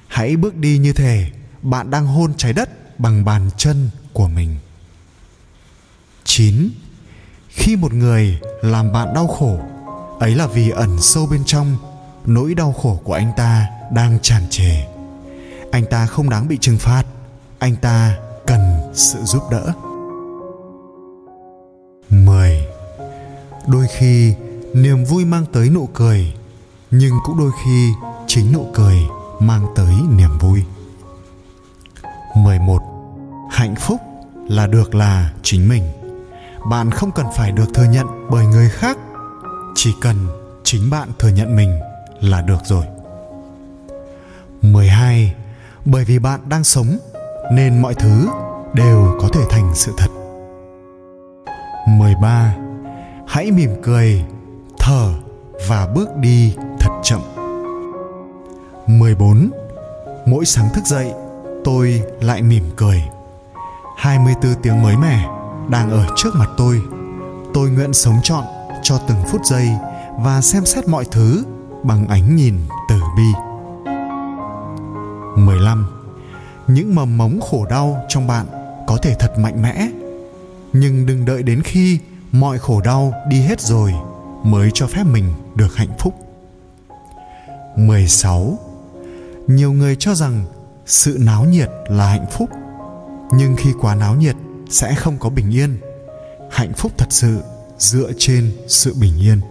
Hãy 0.07 0.35
bước 0.35 0.55
đi 0.55 0.77
như 0.77 0.93
thể 0.93 1.31
bạn 1.61 1.91
đang 1.91 2.05
hôn 2.05 2.33
trái 2.37 2.53
đất 2.53 2.99
bằng 2.99 3.25
bàn 3.25 3.49
chân 3.57 3.89
của 4.13 4.27
mình. 4.27 4.55
9. 6.23 6.69
Khi 7.49 7.75
một 7.75 7.93
người 7.93 8.39
làm 8.61 8.91
bạn 8.91 9.13
đau 9.13 9.27
khổ, 9.27 9.59
ấy 10.19 10.35
là 10.35 10.47
vì 10.47 10.69
ẩn 10.69 11.01
sâu 11.01 11.27
bên 11.31 11.43
trong 11.45 11.77
nỗi 12.27 12.53
đau 12.53 12.73
khổ 12.73 12.99
của 13.03 13.13
anh 13.13 13.31
ta 13.37 13.67
đang 13.91 14.19
tràn 14.21 14.43
trề. 14.49 14.85
Anh 15.71 15.85
ta 15.89 16.05
không 16.05 16.29
đáng 16.29 16.47
bị 16.47 16.57
trừng 16.61 16.77
phạt, 16.77 17.03
anh 17.59 17.75
ta 17.75 18.17
cần 18.47 18.91
sự 18.93 19.19
giúp 19.23 19.43
đỡ 19.51 19.73
10. 22.09 22.67
Đôi 23.67 23.87
khi 23.97 24.33
niềm 24.73 25.03
vui 25.03 25.25
mang 25.25 25.45
tới 25.53 25.69
nụ 25.69 25.89
cười, 25.93 26.33
nhưng 26.91 27.13
cũng 27.23 27.37
đôi 27.37 27.51
khi 27.63 27.91
chính 28.27 28.51
nụ 28.53 28.67
cười 28.73 28.97
mang 29.39 29.65
tới 29.75 29.93
niềm 30.09 30.37
vui. 30.39 30.63
11. 32.35 32.81
Hạnh 33.51 33.75
phúc 33.75 33.99
là 34.47 34.67
được 34.67 34.95
là 34.95 35.33
chính 35.43 35.69
mình. 35.69 35.83
Bạn 36.69 36.91
không 36.91 37.11
cần 37.11 37.25
phải 37.37 37.51
được 37.51 37.73
thừa 37.73 37.87
nhận 37.91 38.07
bởi 38.29 38.45
người 38.45 38.69
khác, 38.69 38.97
chỉ 39.75 39.93
cần 40.01 40.27
chính 40.63 40.89
bạn 40.89 41.09
thừa 41.19 41.29
nhận 41.29 41.55
mình 41.55 41.79
là 42.21 42.41
được 42.41 42.59
rồi. 42.65 42.85
12. 44.61 45.33
Bởi 45.85 46.05
vì 46.05 46.19
bạn 46.19 46.39
đang 46.49 46.63
sống 46.63 46.97
nên 47.51 47.81
mọi 47.81 47.93
thứ 47.93 48.27
đều 48.73 49.17
có 49.21 49.29
thể 49.33 49.41
thành 49.49 49.71
sự 49.75 49.93
thật 49.97 50.07
13 51.87 52.55
Hãy 53.27 53.51
mỉm 53.51 53.69
cười, 53.83 54.25
thở 54.79 55.13
và 55.67 55.87
bước 55.95 56.09
đi 56.15 56.55
thật 56.79 56.89
chậm. 57.03 57.21
14 58.87 59.49
Mỗi 60.25 60.45
sáng 60.45 60.69
thức 60.73 60.85
dậy, 60.85 61.11
tôi 61.63 62.03
lại 62.21 62.41
mỉm 62.41 62.63
cười. 62.75 63.03
24 63.97 64.53
tiếng 64.61 64.81
mới 64.81 64.97
mẻ 64.97 65.27
đang 65.69 65.89
ở 65.91 66.07
trước 66.15 66.35
mặt 66.35 66.49
tôi. 66.57 66.81
Tôi 67.53 67.69
nguyện 67.69 67.93
sống 67.93 68.15
trọn 68.23 68.43
cho 68.83 68.99
từng 69.07 69.17
phút 69.31 69.45
giây 69.45 69.69
và 70.19 70.41
xem 70.41 70.65
xét 70.65 70.87
mọi 70.87 71.05
thứ 71.11 71.43
bằng 71.87 72.07
ánh 72.07 72.35
nhìn 72.35 72.55
từ 72.89 73.01
bi. 73.17 73.33
15 75.35 75.87
những 76.67 76.95
mầm 76.95 77.17
mống 77.17 77.39
khổ 77.41 77.65
đau 77.69 78.05
trong 78.09 78.27
bạn 78.27 78.45
có 78.87 78.97
thể 79.01 79.15
thật 79.19 79.33
mạnh 79.37 79.61
mẽ. 79.61 79.87
Nhưng 80.73 81.05
đừng 81.05 81.25
đợi 81.25 81.43
đến 81.43 81.61
khi 81.63 81.99
mọi 82.31 82.59
khổ 82.59 82.81
đau 82.81 83.13
đi 83.29 83.41
hết 83.41 83.61
rồi 83.61 83.93
mới 84.43 84.69
cho 84.73 84.87
phép 84.87 85.03
mình 85.03 85.33
được 85.55 85.75
hạnh 85.75 85.97
phúc. 85.99 86.13
16 87.75 88.59
nhiều 89.47 89.73
người 89.73 89.95
cho 89.95 90.15
rằng 90.15 90.45
sự 90.85 91.17
náo 91.19 91.45
nhiệt 91.45 91.69
là 91.87 92.07
hạnh 92.07 92.25
phúc, 92.31 92.49
nhưng 93.31 93.55
khi 93.55 93.73
quá 93.81 93.95
náo 93.95 94.15
nhiệt 94.15 94.35
sẽ 94.69 94.95
không 94.95 95.17
có 95.19 95.29
bình 95.29 95.51
yên. 95.51 95.77
Hạnh 96.51 96.73
phúc 96.73 96.91
thật 96.97 97.07
sự 97.09 97.41
dựa 97.77 98.11
trên 98.17 98.51
sự 98.67 98.95
bình 98.99 99.19
yên. 99.19 99.41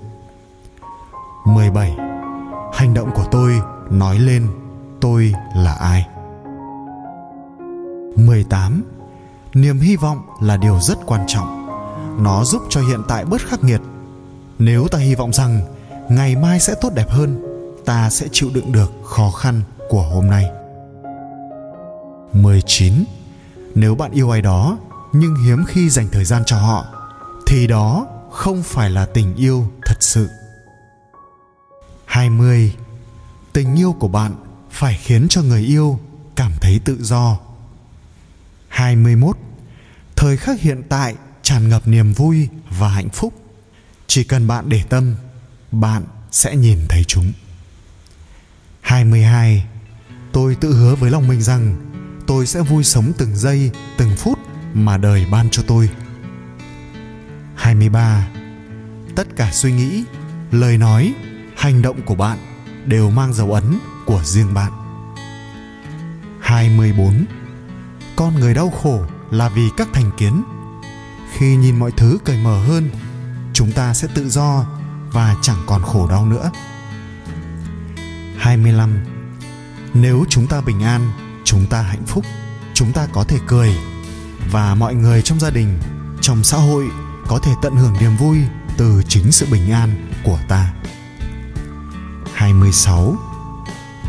17 1.47 2.06
hành 2.77 2.95
động 2.95 3.11
của 3.15 3.25
tôi 3.31 3.61
nói 3.91 4.19
lên 4.19 4.49
tôi 5.01 5.33
là 5.55 5.73
ai 5.73 6.07
18. 8.17 8.83
Niềm 9.55 9.81
hy 9.81 9.97
vọng 9.97 10.19
là 10.41 10.57
điều 10.57 10.81
rất 10.81 10.99
quan 11.07 11.25
trọng. 11.27 11.67
Nó 12.25 12.45
giúp 12.45 12.63
cho 12.69 12.81
hiện 12.81 13.01
tại 13.09 13.25
bớt 13.25 13.41
khắc 13.41 13.65
nghiệt. 13.65 13.81
Nếu 14.59 14.89
ta 14.89 14.99
hy 14.99 15.15
vọng 15.15 15.33
rằng 15.33 15.61
ngày 16.09 16.37
mai 16.37 16.61
sẽ 16.61 16.75
tốt 16.81 16.91
đẹp 16.95 17.11
hơn, 17.11 17.43
ta 17.85 18.11
sẽ 18.11 18.27
chịu 18.33 18.51
đựng 18.55 18.73
được 18.73 18.93
khó 19.05 19.31
khăn 19.31 19.63
của 19.89 20.03
hôm 20.03 20.27
nay. 20.27 20.45
19. 22.33 22.93
Nếu 23.75 23.95
bạn 23.95 24.11
yêu 24.11 24.31
ai 24.31 24.43
đó 24.43 24.79
nhưng 25.13 25.35
hiếm 25.35 25.65
khi 25.69 25.91
dành 25.91 26.09
thời 26.13 26.25
gian 26.25 26.43
cho 26.47 26.57
họ 26.57 26.85
thì 27.47 27.67
đó 27.67 28.07
không 28.31 28.63
phải 28.63 28.91
là 28.91 29.07
tình 29.07 29.35
yêu 29.35 29.67
thật 29.87 29.97
sự. 30.01 30.29
20. 32.17 32.75
Tình 33.53 33.75
yêu 33.75 33.93
của 33.93 34.09
bạn 34.09 34.35
phải 34.71 34.99
khiến 35.03 35.27
cho 35.31 35.43
người 35.43 35.61
yêu 35.61 36.01
cảm 36.37 36.53
thấy 36.61 36.81
tự 36.85 36.99
do 37.01 37.39
21 38.69 39.37
Thời 40.17 40.37
khắc 40.37 40.61
hiện 40.61 40.83
tại 40.89 41.15
tràn 41.43 41.69
ngập 41.69 41.89
niềm 41.89 42.13
vui 42.13 42.49
và 42.79 42.89
hạnh 42.89 43.09
phúc. 43.09 43.35
Chỉ 44.07 44.25
cần 44.25 44.47
bạn 44.47 44.69
để 44.69 44.83
tâm, 44.89 45.15
bạn 45.73 46.05
sẽ 46.31 46.57
nhìn 46.57 46.79
thấy 46.89 47.05
chúng. 47.05 47.33
22 48.81 49.67
Tôi 50.33 50.55
tự 50.55 50.75
hứa 50.75 50.95
với 50.95 51.11
lòng 51.11 51.29
mình 51.29 51.43
rằng 51.43 51.77
tôi 52.27 52.47
sẽ 52.47 52.61
vui 52.61 52.85
sống 52.85 53.13
từng 53.19 53.37
giây, 53.37 53.71
từng 53.99 54.17
phút 54.17 54.39
mà 54.75 54.97
đời 54.97 55.27
ban 55.31 55.49
cho 55.51 55.63
tôi. 55.67 55.91
23 57.55 58.29
Tất 59.17 59.27
cả 59.37 59.51
suy 59.53 59.73
nghĩ, 59.73 60.05
lời 60.51 60.79
nói, 60.79 61.15
hành 61.57 61.83
động 61.83 62.03
của 62.03 62.15
bạn 62.15 62.39
đều 62.87 63.11
mang 63.11 63.33
dấu 63.33 63.53
ấn 63.53 63.79
của 64.07 64.23
riêng 64.25 64.55
bạn. 64.55 64.73
24 66.41 67.25
con 68.17 68.35
người 68.35 68.55
đau 68.55 68.71
khổ 68.71 69.01
là 69.31 69.49
vì 69.49 69.69
các 69.77 69.89
thành 69.93 70.11
kiến. 70.17 70.43
Khi 71.33 71.57
nhìn 71.57 71.79
mọi 71.79 71.91
thứ 71.97 72.19
cởi 72.25 72.39
mở 72.39 72.65
hơn, 72.65 72.91
chúng 73.53 73.73
ta 73.73 73.95
sẽ 73.95 74.09
tự 74.15 74.29
do 74.29 74.67
và 75.13 75.37
chẳng 75.43 75.63
còn 75.67 75.83
khổ 75.83 76.09
đau 76.09 76.27
nữa. 76.27 76.51
25 78.39 79.05
nếu 79.95 80.25
chúng 80.29 80.47
ta 80.47 80.61
bình 80.61 80.83
an, 80.83 81.13
chúng 81.45 81.67
ta 81.67 81.83
hạnh 81.83 82.07
phúc, 82.07 82.25
chúng 82.75 82.93
ta 82.93 83.07
có 83.13 83.25
thể 83.25 83.39
cười. 83.47 83.77
Và 84.51 84.75
mọi 84.75 84.95
người 84.95 85.23
trong 85.23 85.41
gia 85.41 85.51
đình, 85.51 85.79
trong 86.21 86.45
xã 86.45 86.57
hội 86.57 86.89
có 87.29 87.39
thể 87.39 87.53
tận 87.63 87.77
hưởng 87.77 87.95
niềm 88.01 88.17
vui 88.17 88.39
từ 88.77 89.03
chính 89.09 89.33
sự 89.33 89.47
bình 89.51 89.71
an 89.71 90.09
của 90.25 90.39
ta. 90.49 90.73
26 92.47 93.17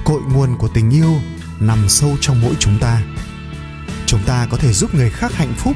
cội 0.06 0.22
nguồn 0.22 0.58
của 0.58 0.68
tình 0.68 0.90
yêu 0.90 1.22
nằm 1.60 1.90
sâu 1.90 2.18
trong 2.22 2.42
mỗi 2.42 2.56
chúng 2.60 2.80
ta. 2.80 3.02
Chúng 4.06 4.24
ta 4.26 4.48
có 4.50 4.58
thể 4.58 4.74
giúp 4.74 4.96
người 4.96 5.10
khác 5.10 5.34
hạnh 5.34 5.54
phúc. 5.58 5.76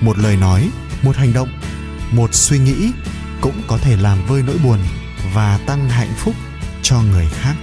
Một 0.00 0.18
lời 0.18 0.36
nói 0.36 0.70
một 1.02 1.16
hành 1.16 1.32
động 1.32 1.48
một 2.12 2.34
suy 2.34 2.58
nghĩ 2.58 2.92
cũng 3.40 3.62
có 3.66 3.78
thể 3.78 3.96
làm 3.96 4.26
vơi 4.26 4.42
nỗi 4.42 4.58
buồn 4.64 4.78
và 5.34 5.58
tăng 5.66 5.88
hạnh 5.88 6.12
phúc 6.16 6.34
cho 6.82 7.02
người 7.02 7.26
khác. 7.32 7.54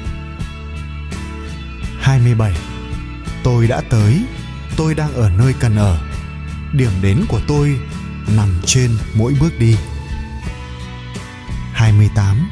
27 2.00 2.56
Tôi 3.44 3.68
đã 3.68 3.82
tới, 3.90 4.22
tôi 4.78 4.96
đang 4.96 5.14
ở 5.14 5.30
nơi 5.30 5.54
cần 5.60 5.76
ở. 5.76 6.00
Điểm 6.74 6.92
đến 7.02 7.26
của 7.28 7.42
tôi 7.48 7.80
nằm 8.36 8.50
trên 8.66 8.92
mỗi 9.16 9.34
bước 9.40 9.60
đi. 9.60 9.76
28 11.74 12.50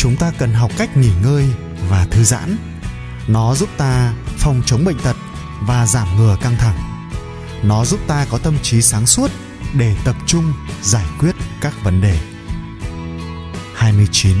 Chúng 0.00 0.16
ta 0.16 0.32
cần 0.38 0.52
học 0.52 0.70
cách 0.78 0.96
nghỉ 0.96 1.10
ngơi 1.22 1.46
và 1.88 2.06
thư 2.10 2.24
giãn. 2.24 2.56
Nó 3.28 3.54
giúp 3.54 3.68
ta 3.76 4.14
phòng 4.38 4.62
chống 4.66 4.84
bệnh 4.84 4.98
tật 4.98 5.16
và 5.60 5.86
giảm 5.86 6.16
ngừa 6.16 6.36
căng 6.40 6.56
thẳng. 6.56 6.76
Nó 7.62 7.84
giúp 7.84 8.00
ta 8.06 8.26
có 8.30 8.38
tâm 8.38 8.54
trí 8.62 8.82
sáng 8.82 9.06
suốt 9.06 9.30
để 9.74 9.96
tập 10.04 10.16
trung 10.26 10.52
giải 10.82 11.04
quyết 11.18 11.34
các 11.60 11.74
vấn 11.84 12.00
đề. 12.00 12.18
29. 13.74 14.36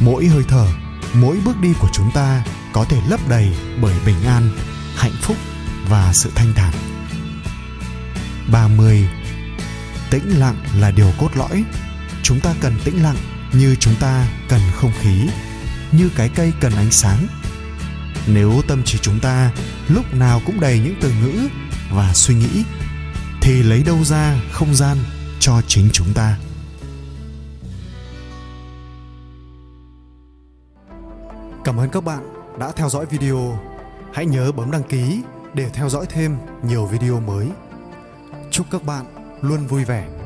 Mỗi 0.00 0.26
hơi 0.26 0.42
thở, 0.48 0.66
mỗi 1.14 1.38
bước 1.44 1.60
đi 1.60 1.72
của 1.80 1.88
chúng 1.92 2.10
ta 2.14 2.44
có 2.72 2.84
thể 2.84 3.00
lấp 3.08 3.20
đầy 3.28 3.56
bởi 3.80 3.94
bình 4.06 4.24
an, 4.26 4.50
hạnh 4.96 5.16
phúc 5.22 5.36
và 5.88 6.12
sự 6.12 6.30
thanh 6.34 6.52
thản. 6.54 6.74
30. 8.52 9.08
Tĩnh 10.10 10.38
lặng 10.38 10.56
là 10.78 10.90
điều 10.90 11.12
cốt 11.18 11.30
lõi. 11.34 11.64
Chúng 12.22 12.40
ta 12.40 12.54
cần 12.60 12.74
tĩnh 12.84 13.02
lặng 13.02 13.16
như 13.52 13.76
chúng 13.80 13.94
ta 14.00 14.28
cần 14.48 14.60
không 14.74 14.92
khí, 15.00 15.28
như 15.92 16.10
cái 16.16 16.30
cây 16.34 16.52
cần 16.60 16.72
ánh 16.72 16.90
sáng. 16.90 17.26
Nếu 18.26 18.62
tâm 18.68 18.82
trí 18.84 18.98
chúng 18.98 19.20
ta 19.20 19.52
lúc 19.88 20.14
nào 20.14 20.40
cũng 20.46 20.60
đầy 20.60 20.80
những 20.80 20.94
từ 21.00 21.12
ngữ 21.22 21.48
và 21.90 22.12
suy 22.14 22.34
nghĩ 22.34 22.64
thì 23.40 23.62
lấy 23.62 23.82
đâu 23.82 24.04
ra 24.04 24.40
không 24.52 24.74
gian 24.74 24.96
cho 25.40 25.62
chính 25.66 25.88
chúng 25.92 26.12
ta? 26.14 26.38
Cảm 31.64 31.80
ơn 31.80 31.90
các 31.90 32.04
bạn 32.04 32.34
đã 32.58 32.72
theo 32.72 32.88
dõi 32.88 33.06
video. 33.06 33.58
Hãy 34.14 34.26
nhớ 34.26 34.52
bấm 34.52 34.70
đăng 34.70 34.82
ký 34.82 35.22
để 35.54 35.70
theo 35.74 35.88
dõi 35.88 36.06
thêm 36.08 36.36
nhiều 36.62 36.86
video 36.86 37.20
mới. 37.20 37.48
Chúc 38.50 38.66
các 38.70 38.84
bạn 38.84 39.04
luôn 39.42 39.66
vui 39.66 39.84
vẻ. 39.84 40.21